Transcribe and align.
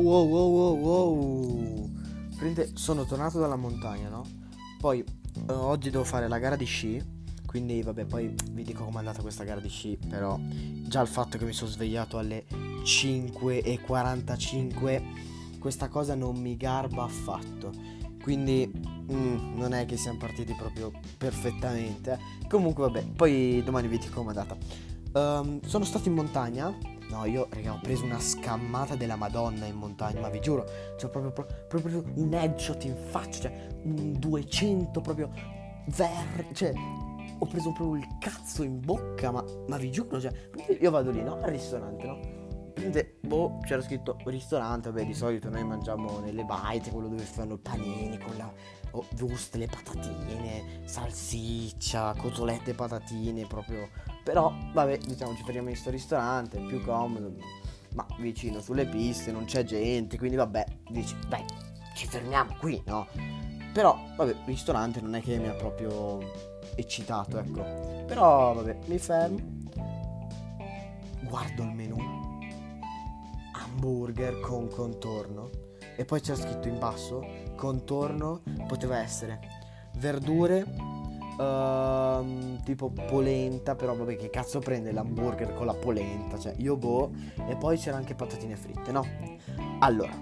Wow, 0.00 0.26
wow, 0.26 0.48
wow, 0.48 0.74
wow, 0.78 1.14
wow. 1.14 1.90
Prende, 2.36 2.70
sono 2.72 3.04
tornato 3.04 3.38
dalla 3.38 3.56
montagna, 3.56 4.08
no? 4.08 4.24
Poi 4.80 5.00
eh, 5.00 5.04
oggi 5.52 5.90
devo 5.90 6.04
fare 6.04 6.26
la 6.26 6.38
gara 6.38 6.56
di 6.56 6.64
sci. 6.64 7.18
Quindi 7.44 7.82
vabbè, 7.82 8.06
poi 8.06 8.34
vi 8.52 8.62
dico 8.62 8.84
com'è 8.84 8.96
andata 8.96 9.20
questa 9.20 9.44
gara 9.44 9.60
di 9.60 9.68
sci. 9.68 9.98
Però 10.08 10.40
già 10.86 11.02
il 11.02 11.08
fatto 11.08 11.36
che 11.36 11.44
mi 11.44 11.52
sono 11.52 11.70
svegliato 11.70 12.16
alle 12.16 12.46
5.45, 12.82 15.58
questa 15.58 15.88
cosa 15.88 16.14
non 16.14 16.36
mi 16.36 16.56
garba 16.56 17.04
affatto. 17.04 17.70
Quindi 18.22 18.72
mm, 19.12 19.58
non 19.58 19.74
è 19.74 19.84
che 19.84 19.98
siamo 19.98 20.16
partiti 20.16 20.54
proprio 20.54 20.90
perfettamente. 21.18 22.18
Comunque 22.48 22.84
vabbè, 22.84 23.04
poi 23.16 23.62
domani 23.62 23.86
vi 23.88 23.98
dico 23.98 24.22
com'è 24.22 24.28
andata. 24.28 24.56
Um, 25.12 25.60
sono 25.66 25.84
stato 25.84 26.08
in 26.08 26.14
montagna 26.14 26.74
No, 27.10 27.24
io, 27.24 27.48
raga, 27.50 27.72
ho 27.72 27.80
preso 27.82 28.04
una 28.04 28.20
scammata 28.20 28.94
della 28.94 29.16
Madonna 29.16 29.66
in 29.66 29.74
montagna, 29.74 30.20
ma 30.20 30.28
vi 30.28 30.40
giuro, 30.40 30.64
cioè 30.96 31.10
proprio, 31.10 31.32
proprio, 31.66 32.04
un 32.14 32.32
headshot 32.32 32.84
in 32.84 32.96
faccia, 32.96 33.48
cioè 33.48 33.66
un 33.82 34.12
200 34.16 35.00
proprio 35.00 35.30
ver... 35.86 36.48
cioè 36.52 36.72
ho 37.42 37.46
preso 37.46 37.72
proprio 37.72 37.96
il 37.96 38.06
cazzo 38.20 38.62
in 38.62 38.80
bocca, 38.80 39.30
ma, 39.32 39.44
ma 39.66 39.76
vi 39.76 39.90
giuro, 39.90 40.20
cioè, 40.20 40.32
io 40.78 40.90
vado 40.90 41.10
lì, 41.10 41.22
no, 41.22 41.40
al 41.42 41.50
ristorante, 41.50 42.06
no? 42.06 42.20
Prende, 42.74 43.16
boh, 43.20 43.58
c'era 43.62 43.82
scritto 43.82 44.16
ristorante, 44.26 44.90
vabbè, 44.90 45.04
di 45.04 45.14
solito 45.14 45.48
noi 45.48 45.64
mangiamo 45.64 46.20
nelle 46.20 46.44
baite, 46.44 46.90
quello 46.90 47.08
dove 47.08 47.22
fanno 47.22 47.54
i 47.54 47.58
panini 47.58 48.18
con 48.18 48.36
la 48.36 48.52
oh, 48.92 49.06
le 49.52 49.66
patatine, 49.66 50.82
salsiccia, 50.84 52.14
cotolette 52.16 52.74
patatine, 52.74 53.46
proprio 53.46 53.88
però, 54.22 54.52
vabbè, 54.72 54.98
diciamo, 54.98 55.34
ci 55.34 55.42
fermiamo 55.42 55.68
in 55.68 55.74
questo 55.74 55.90
ristorante, 55.90 56.60
più 56.60 56.82
comodo, 56.84 57.34
ma 57.94 58.06
vicino 58.18 58.60
sulle 58.60 58.86
piste, 58.86 59.32
non 59.32 59.44
c'è 59.44 59.64
gente, 59.64 60.18
quindi 60.18 60.36
vabbè, 60.36 60.64
dici, 60.88 61.16
dai, 61.28 61.44
ci 61.94 62.06
fermiamo 62.06 62.56
qui, 62.58 62.82
no? 62.86 63.06
Però, 63.72 63.98
vabbè, 64.16 64.30
il 64.30 64.42
ristorante 64.46 65.00
non 65.00 65.14
è 65.14 65.20
che 65.20 65.38
mi 65.38 65.48
ha 65.48 65.54
proprio 65.54 66.18
eccitato, 66.74 67.38
ecco. 67.38 67.62
Però, 68.06 68.54
vabbè, 68.54 68.78
mi 68.86 68.98
fermo, 68.98 69.38
guardo 71.22 71.62
il 71.62 71.72
menù, 71.72 71.96
hamburger 73.52 74.40
con 74.40 74.68
contorno, 74.68 75.50
e 75.96 76.04
poi 76.04 76.20
c'era 76.20 76.40
scritto 76.40 76.68
in 76.68 76.78
basso, 76.78 77.24
contorno 77.56 78.42
poteva 78.66 78.98
essere 78.98 79.38
verdure 79.96 80.64
Uh, 81.40 82.60
tipo 82.64 82.90
polenta, 82.90 83.74
però 83.74 83.96
vabbè 83.96 84.14
che 84.16 84.28
cazzo 84.28 84.58
prende 84.58 84.92
l'hamburger 84.92 85.54
con 85.54 85.64
la 85.64 85.72
polenta, 85.72 86.38
cioè 86.38 86.52
io 86.58 86.76
boh, 86.76 87.12
e 87.48 87.56
poi 87.56 87.78
c'era 87.78 87.96
anche 87.96 88.14
patatine 88.14 88.56
fritte, 88.56 88.92
no? 88.92 89.02
Allora, 89.78 90.12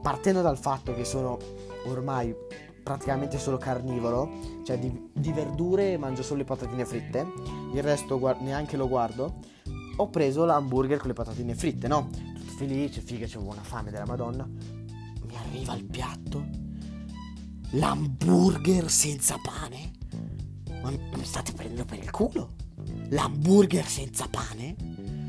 partendo 0.00 0.40
dal 0.40 0.56
fatto 0.56 0.94
che 0.94 1.04
sono 1.04 1.36
ormai 1.84 2.34
praticamente 2.82 3.38
solo 3.38 3.58
carnivoro, 3.58 4.30
cioè 4.64 4.78
di, 4.78 5.10
di 5.12 5.32
verdure 5.32 5.98
mangio 5.98 6.22
solo 6.22 6.38
le 6.38 6.44
patatine 6.44 6.86
fritte, 6.86 7.26
il 7.74 7.82
resto 7.82 8.18
guard- 8.18 8.40
neanche 8.40 8.78
lo 8.78 8.88
guardo, 8.88 9.40
ho 9.96 10.08
preso 10.08 10.46
l'hamburger 10.46 10.96
con 10.96 11.08
le 11.08 11.14
patatine 11.14 11.54
fritte, 11.54 11.88
no? 11.88 12.08
Tutto 12.10 12.52
felice, 12.52 13.02
figa, 13.02 13.26
c'ho 13.26 13.40
buona 13.40 13.60
fame 13.60 13.90
della 13.90 14.06
madonna, 14.06 14.48
mi 14.48 15.36
arriva 15.36 15.74
il 15.74 15.84
piatto, 15.84 16.46
l'hamburger 17.72 18.88
senza 18.88 19.36
pane 19.42 19.97
ma 20.90 21.16
mi 21.16 21.24
state 21.24 21.52
prendendo 21.52 21.84
per 21.84 21.98
il 21.98 22.10
culo? 22.10 22.54
L'hamburger 23.10 23.86
senza 23.86 24.26
pane? 24.28 24.76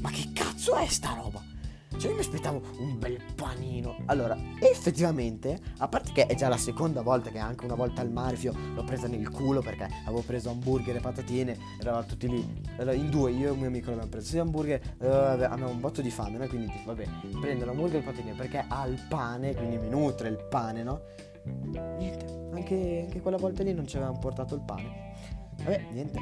Ma 0.00 0.10
che 0.10 0.30
cazzo 0.32 0.74
è 0.76 0.86
sta 0.86 1.14
roba? 1.14 1.50
Cioè 1.96 2.10
io 2.10 2.16
mi 2.16 2.22
aspettavo 2.22 2.60
un 2.78 2.98
bel 2.98 3.20
panino. 3.34 3.96
Allora, 4.06 4.36
effettivamente, 4.60 5.60
a 5.78 5.88
parte 5.88 6.12
che 6.12 6.26
è 6.26 6.34
già 6.34 6.48
la 6.48 6.56
seconda 6.56 7.02
volta 7.02 7.30
che 7.30 7.38
anche 7.38 7.64
una 7.64 7.74
volta 7.74 8.00
al 8.00 8.10
Marfio 8.10 8.54
l'ho 8.74 8.82
presa 8.82 9.06
nel 9.06 9.28
culo 9.30 9.60
perché 9.60 9.88
avevo 10.04 10.22
preso 10.22 10.50
hamburger 10.50 10.96
e 10.96 11.00
patatine, 11.00 11.56
eravamo 11.80 12.06
tutti 12.06 12.28
lì. 12.28 12.62
In 12.94 13.10
due, 13.10 13.32
io 13.32 13.48
e 13.48 13.50
un 13.50 13.58
mio 13.58 13.68
amico 13.68 13.90
l'abbiamo 13.90 14.10
preso. 14.10 14.26
Sia 14.26 14.40
hamburger, 14.42 14.96
uh, 14.98 15.04
avevamo 15.04 15.68
un 15.68 15.80
botto 15.80 16.00
di 16.00 16.10
fame, 16.10 16.38
no? 16.38 16.46
Quindi 16.46 16.72
vabbè, 16.84 17.06
prendo 17.40 17.66
l'hamburger 17.66 18.00
e 18.00 18.04
patatine 18.04 18.32
perché 18.32 18.64
ha 18.66 18.86
il 18.86 19.00
pane, 19.08 19.54
quindi 19.54 19.76
mi 19.76 19.88
nutre 19.88 20.28
il 20.28 20.44
pane, 20.48 20.82
no? 20.82 21.02
Niente, 21.44 22.48
anche, 22.52 23.02
anche 23.04 23.20
quella 23.20 23.36
volta 23.36 23.62
lì 23.62 23.74
non 23.74 23.86
ci 23.86 23.96
avevamo 23.96 24.18
portato 24.18 24.54
il 24.54 24.62
pane. 24.62 25.10
Vabbè, 25.58 25.86
niente. 25.92 26.18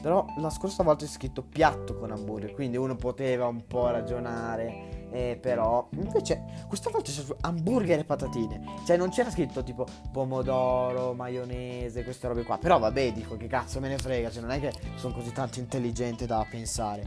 Però 0.00 0.24
la 0.38 0.50
scorsa 0.50 0.82
volta 0.82 1.04
è 1.04 1.08
scritto 1.08 1.42
piatto 1.42 1.94
con 1.96 2.10
hamburger, 2.10 2.52
quindi 2.52 2.76
uno 2.76 2.96
poteva 2.96 3.46
un 3.46 3.66
po' 3.66 3.90
ragionare. 3.90 4.98
Eh, 5.12 5.38
però 5.40 5.88
invece 5.94 6.44
questa 6.68 6.88
volta 6.88 7.10
c'è 7.10 7.22
hamburger 7.40 7.98
e 7.98 8.04
patatine. 8.04 8.62
Cioè 8.86 8.96
non 8.96 9.10
c'era 9.10 9.30
scritto 9.30 9.62
tipo 9.62 9.84
pomodoro, 10.12 11.14
maionese, 11.14 12.04
queste 12.04 12.28
robe 12.28 12.44
qua. 12.44 12.58
Però 12.58 12.78
vabbè, 12.78 13.12
dico 13.12 13.36
che 13.36 13.46
cazzo 13.46 13.80
me 13.80 13.88
ne 13.88 13.98
frega. 13.98 14.30
Cioè 14.30 14.40
non 14.40 14.52
è 14.52 14.60
che 14.60 14.72
sono 14.94 15.14
così 15.14 15.32
tanto 15.32 15.58
intelligente 15.58 16.26
da 16.26 16.46
pensare. 16.48 17.04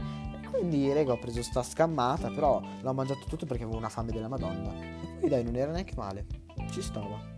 Quindi, 0.50 0.92
rega, 0.92 1.12
ho 1.12 1.18
preso 1.18 1.42
sta 1.42 1.62
scammata. 1.62 2.28
Però 2.28 2.60
l'ho 2.80 2.92
mangiato 2.92 3.24
tutto 3.26 3.46
perché 3.46 3.64
avevo 3.64 3.78
una 3.78 3.88
fame 3.88 4.12
della 4.12 4.28
Madonna. 4.28 4.72
E 4.72 5.16
poi 5.18 5.28
dai, 5.28 5.42
non 5.42 5.56
era 5.56 5.72
neanche 5.72 5.94
male. 5.96 6.26
Ci 6.70 6.82
stava. 6.82 7.33